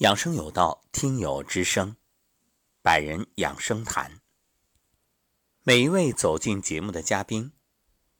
[0.00, 1.96] 养生有道，听友之声，
[2.82, 4.20] 百人养生谈。
[5.62, 7.52] 每一位走进节目的嘉宾，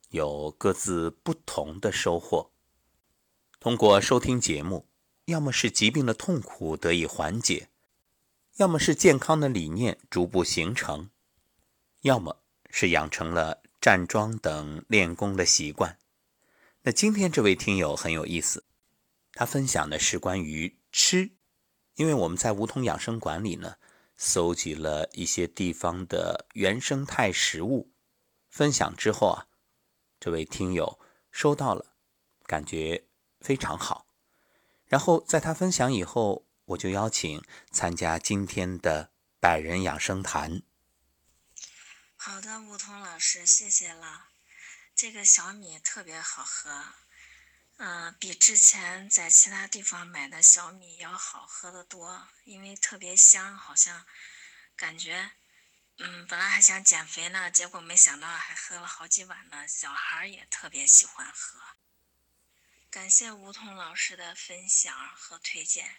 [0.09, 2.51] 有各自不同的收获。
[3.61, 4.89] 通过收听节目，
[5.27, 7.69] 要么是疾病的痛苦得以缓解，
[8.56, 11.11] 要么是健康的理念逐步形成，
[12.01, 15.99] 要么是养成了站桩等练功的习惯。
[16.84, 18.65] 那今天这位听友很有意思，
[19.33, 21.35] 他分享的是关于吃。
[21.97, 23.77] 因为我们在梧桐养生馆里呢，
[24.16, 27.91] 搜集了一些地方的原生态食物，
[28.48, 29.48] 分享之后啊，
[30.20, 31.00] 这位听友
[31.30, 31.95] 收到了，
[32.45, 33.06] 感觉
[33.41, 34.06] 非常好。
[34.86, 39.10] 然后在他分享以后，我就邀请参加今天的
[39.41, 40.62] 百人养生谈。
[42.16, 44.27] 好的，梧桐老师，谢谢了。
[44.94, 46.70] 这个小米特别好喝。
[47.78, 54.06] 嗯，比之前在其他地方买的小米要好喝的多，因为特别香，好像
[54.74, 55.32] 感觉，
[55.98, 59.68] 嗯，本来还想减肥呢，结果没想到还喝了好几碗呢。
[59.68, 61.60] 小孩也特别喜欢喝。
[62.91, 65.98] 感谢梧桐老师的分享和推荐。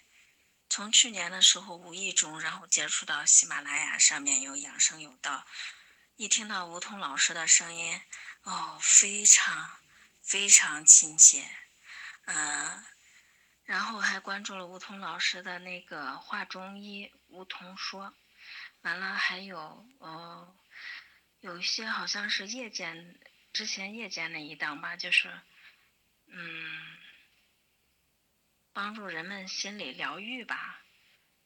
[0.68, 5.46] 从去年的时候无意中，然后接触到喜马拉雅上面有养生有道，
[6.16, 8.02] 一听到梧桐老师的声音，
[8.42, 9.78] 哦，非常
[10.20, 11.48] 非常亲切。
[12.30, 12.84] 嗯，
[13.64, 18.14] 然后还关注了吴桐老师的那个话中医吴桐说，
[18.82, 20.54] 完了还有呃，
[21.40, 23.18] 有一些好像是夜间
[23.54, 25.40] 之前夜间那一档吧，就是
[26.26, 26.98] 嗯，
[28.74, 30.82] 帮助人们心理疗愈吧，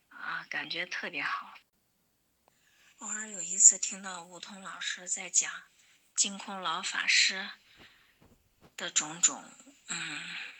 [0.08, 1.54] 啊，感觉特别好。
[2.98, 5.48] 偶尔有一次听到吴桐老师在讲
[6.16, 7.50] 净空老法师
[8.76, 9.48] 的种种，
[9.86, 10.51] 嗯。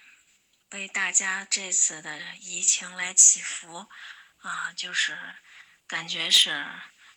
[0.73, 3.87] 为大家这次的疫情来祈福，
[4.39, 5.37] 啊，就是
[5.87, 6.67] 感觉是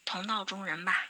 [0.03, 1.09] 同道中人吧。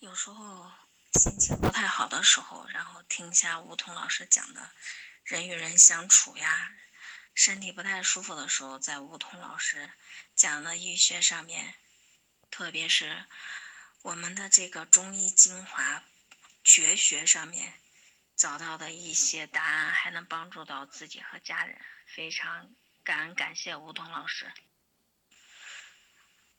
[0.00, 0.70] 有时候
[1.14, 4.70] 心情不太好的时候，然后听一下吴桐老师讲的
[5.24, 6.68] 人与人相处呀；
[7.34, 9.92] 身体不太舒服的时候，在吴桐老师
[10.36, 11.74] 讲的医学上面，
[12.50, 13.24] 特别是
[14.02, 16.04] 我们的这个中医精华
[16.62, 17.80] 绝学上面。
[18.42, 24.52] 找到的一些答案，还能帮助到自己和家人，非常感恩感谢梧桐老师。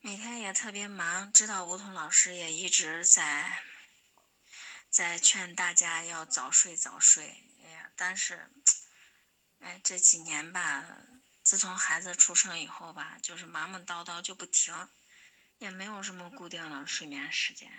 [0.00, 3.62] 每天也特别忙，知道梧桐老师也一直在
[4.88, 7.44] 在劝大家要早睡早睡。
[7.62, 8.50] 哎呀，但是，
[9.60, 10.86] 哎这几年吧，
[11.42, 14.88] 自从孩子出生以后吧，就是忙忙叨叨就不停，
[15.58, 17.70] 也没有什么固定的睡眠时间。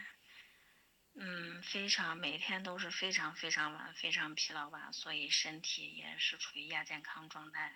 [1.17, 7.73] 嗯，非常每天都是非常非常晚，非常疲劳吧，所以身体也是处于亚健康状态。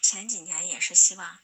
[0.00, 1.40] 前几年也是希望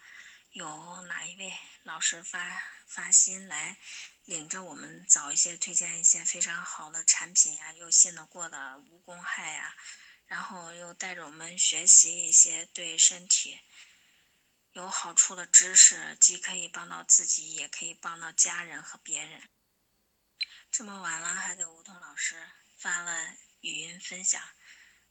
[0.52, 3.78] 有哪一位老师发发心来
[4.24, 9.74] 领着我们早一些推荐一些非常好的产品呀，又信得过的无公害呀，
[10.26, 13.58] 然后又带着我们学习一些对身体
[14.72, 19.50] 有好处的知识，既可以帮到自己，也可以帮到家人和别人。
[20.70, 22.48] 这么晚了还给吴桐老师
[22.78, 24.40] 发了语音分享，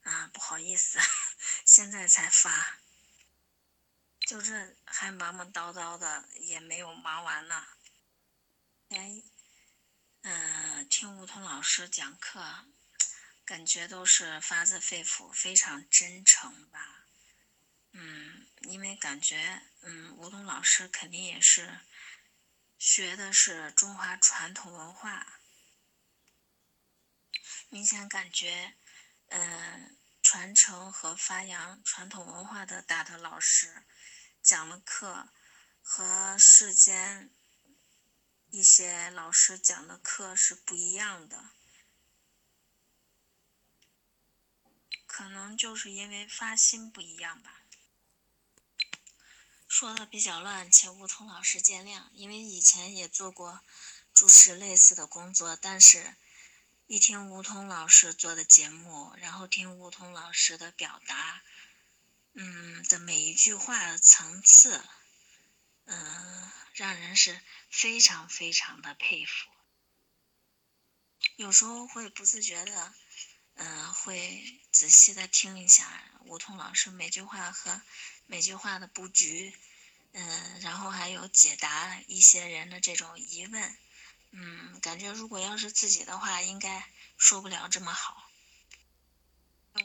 [0.03, 0.99] 啊，不好意思，
[1.65, 2.79] 现在才发，
[4.21, 7.67] 就这还忙忙叨叨的，也没有忙完呢。
[8.89, 9.21] 哎，
[10.21, 12.65] 嗯，听吴桐老师讲课，
[13.43, 17.05] 感觉都是发自肺腑，非常真诚吧。
[17.91, 21.81] 嗯，因为感觉，嗯，吴桐老师肯定也是
[22.79, 25.35] 学的是中华传统文化。
[27.71, 28.75] 明显感觉，
[29.27, 33.83] 嗯，传承和发扬传统文化的大德老师
[34.41, 35.29] 讲的课，
[35.83, 37.29] 和世间
[38.49, 41.51] 一些老师讲的课是不一样的，
[45.05, 47.61] 可能就是因为发心不一样吧。
[49.67, 53.61] 说的比较乱，请梧桐老师见谅，因为以前也做过
[54.11, 56.15] 主持类似的工作，但是。
[56.89, 61.43] 一听梧桐老师做的节目，然后听梧桐老师的表达，
[62.33, 64.83] 嗯，的每一句话的层次，
[65.85, 67.39] 嗯，让人是
[67.69, 69.51] 非常非常的佩服。
[71.35, 72.95] 有时候会不自觉的，
[73.53, 77.83] 嗯，会仔细的听一下梧桐老师每句话和
[78.25, 79.55] 每句话的布局，
[80.13, 83.77] 嗯，然后还有解答一些人的这种疑问。
[84.31, 88.29] 嗯，感觉如果要是自己的话，应该说不了这么好。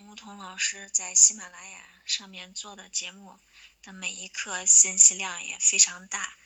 [0.09, 3.39] 梧桐老师在喜马拉雅上面做的节目
[3.81, 6.37] 的每一课信息量也非常大，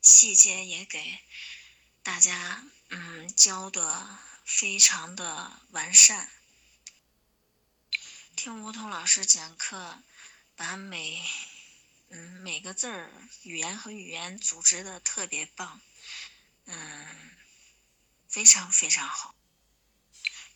[0.00, 1.18] 细节也给
[2.04, 6.30] 大家嗯教的非常的完善。
[8.36, 10.02] 听吴桐老师讲课，
[10.54, 11.24] 把每
[12.10, 13.10] 嗯每个字儿
[13.42, 15.80] 语言和语言组织的特别棒，
[16.66, 17.36] 嗯，
[18.32, 19.34] 非常非常好，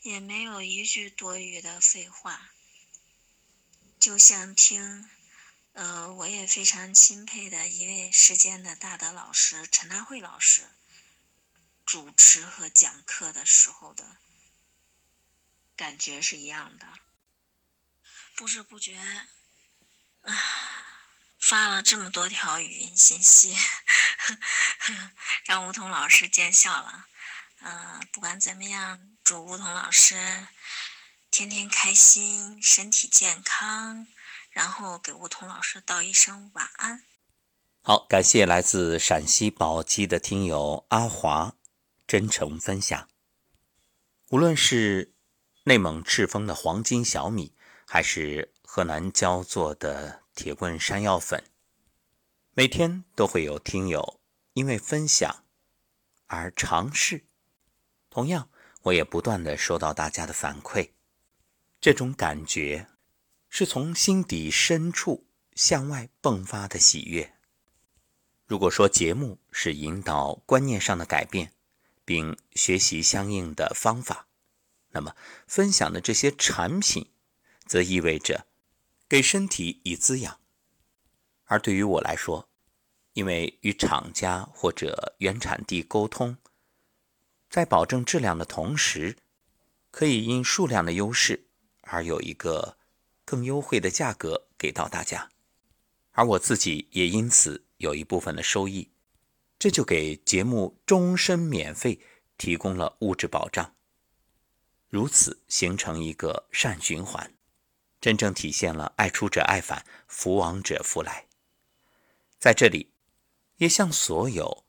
[0.00, 2.48] 也没有一句多余的废话。
[4.00, 5.10] 就像听，
[5.74, 10.70] 呃，我也非常钦佩的一位时间的大德老师陈大慧老师
[11.84, 14.16] 主持和讲课的时候的
[15.76, 16.94] 感觉是一样的。
[18.34, 18.96] 不知不觉，
[20.22, 20.34] 啊，
[21.38, 23.54] 发了这么多条语音信息，
[25.44, 27.06] 让梧桐老师见笑了。
[27.62, 30.16] 嗯，不管怎么样，祝梧桐老师。
[31.28, 34.06] 天天开心，身体健康，
[34.48, 37.04] 然后给梧桐老师道一声晚安。
[37.82, 41.54] 好，感谢来自陕西宝鸡的听友阿华
[42.06, 43.08] 真诚分享。
[44.30, 45.14] 无论是
[45.64, 47.54] 内蒙赤峰的黄金小米，
[47.86, 51.44] 还是河南焦作的铁棍山药粉，
[52.54, 54.20] 每天都会有听友
[54.54, 55.44] 因为分享
[56.26, 57.26] 而尝试。
[58.16, 58.48] 同样，
[58.84, 60.92] 我也不断的收到大家的反馈。
[61.82, 62.88] 这种感觉，
[63.50, 67.34] 是从心底深处向外迸发的喜悦。
[68.46, 71.52] 如果说节目是引导观念上的改变，
[72.06, 74.28] 并学习相应的方法，
[74.92, 75.14] 那么
[75.46, 77.10] 分享的这些产品，
[77.66, 78.46] 则意味着
[79.06, 80.40] 给身体以滋养。
[81.44, 82.48] 而对于我来说，
[83.12, 86.38] 因为与厂家或者原产地沟通，
[87.48, 89.16] 在保证质量的同时，
[89.90, 91.44] 可以因数量的优势。
[91.88, 92.76] 而有一个
[93.24, 95.30] 更优惠的价格给到大家，
[96.10, 98.90] 而我自己也因此有一部分的收益，
[99.56, 102.00] 这就给节目终身免费
[102.36, 103.74] 提供了物质保障。
[104.88, 107.34] 如此形成一个善循环，
[108.00, 111.26] 真正体现了爱出者爱返，福往者福来。
[112.40, 112.90] 在这里，
[113.58, 114.64] 也向所有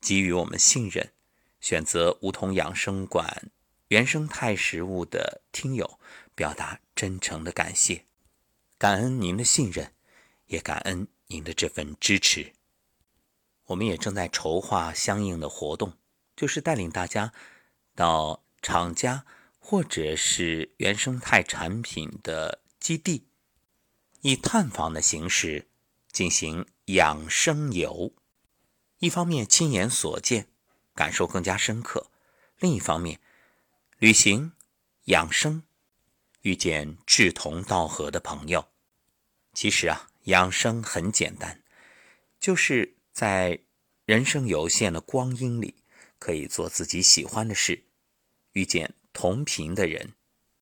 [0.00, 1.12] 给予我们信任、
[1.60, 3.50] 选择梧桐养生馆
[3.88, 5.98] 原生态食物的听友。
[6.32, 8.06] 表达真诚的感谢，
[8.78, 9.92] 感恩您的信任，
[10.46, 12.54] 也感恩您的这份支持。
[13.66, 15.98] 我们也正在筹划相应的活动，
[16.34, 17.34] 就是带领大家
[17.94, 19.26] 到厂家
[19.58, 23.26] 或者是原生态产品的基地，
[24.22, 25.68] 以探访的形式
[26.10, 28.14] 进行养生游。
[29.00, 30.48] 一方面亲眼所见，
[31.00, 32.10] 感受更加深刻；
[32.58, 33.18] 另一方面，
[33.98, 34.52] 旅行
[35.04, 35.62] 养生。
[36.42, 38.68] 遇见志同道合的朋友，
[39.54, 41.62] 其实啊，养生很简单，
[42.38, 43.60] 就是在
[44.04, 45.76] 人生有限的光阴里，
[46.18, 47.84] 可以做自己喜欢的事，
[48.52, 50.12] 遇见同频的人，